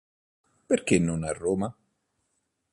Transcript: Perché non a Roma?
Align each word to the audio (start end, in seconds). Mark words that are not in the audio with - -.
Perché 0.65 0.97
non 0.97 1.21
a 1.23 1.31
Roma? 1.31 1.77